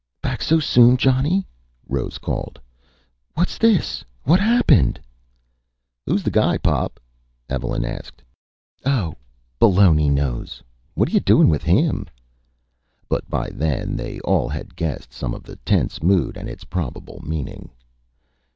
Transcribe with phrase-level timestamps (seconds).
[0.23, 1.45] "Back so soon, Johnny?"
[1.87, 2.59] Rose called.
[3.35, 4.03] "What's this?
[4.23, 4.99] What happened?"
[6.07, 6.99] "Who's the guy, Pop?"
[7.51, 8.23] Evelyn asked.
[8.83, 9.13] "Oh
[9.59, 10.63] Baloney Nose....
[10.95, 12.07] What are you doing with him?"
[13.09, 17.21] But by then they all had guessed some of the tense mood, and its probable
[17.23, 17.69] meaning.